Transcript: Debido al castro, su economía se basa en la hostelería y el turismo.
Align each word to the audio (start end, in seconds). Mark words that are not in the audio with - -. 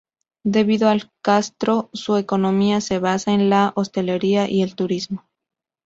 Debido 0.43 0.89
al 0.89 1.11
castro, 1.21 1.91
su 1.93 2.17
economía 2.17 2.81
se 2.81 2.97
basa 2.97 3.33
en 3.33 3.51
la 3.51 3.71
hostelería 3.75 4.49
y 4.49 4.63
el 4.63 4.73
turismo. 4.75 5.27